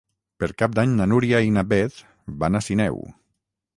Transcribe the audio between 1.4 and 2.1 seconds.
i na Beth